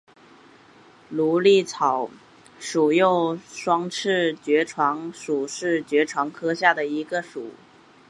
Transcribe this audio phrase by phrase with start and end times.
[1.09, 2.09] 芦莉草
[2.59, 7.51] 属又名双翅爵床属是爵床科下的一个属。